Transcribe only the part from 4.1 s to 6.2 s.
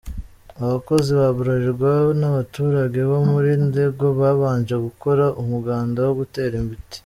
babanje gukora umuganda wo